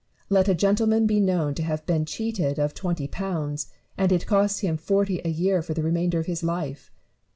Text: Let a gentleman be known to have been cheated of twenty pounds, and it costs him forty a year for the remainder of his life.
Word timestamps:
Let 0.31 0.47
a 0.47 0.55
gentleman 0.55 1.05
be 1.05 1.19
known 1.19 1.53
to 1.53 1.61
have 1.61 1.85
been 1.85 2.05
cheated 2.05 2.57
of 2.57 2.73
twenty 2.73 3.07
pounds, 3.07 3.67
and 3.99 4.11
it 4.11 4.25
costs 4.25 4.61
him 4.61 4.75
forty 4.75 5.21
a 5.23 5.29
year 5.29 5.61
for 5.61 5.75
the 5.75 5.83
remainder 5.83 6.17
of 6.19 6.25
his 6.25 6.41
life. 6.41 6.91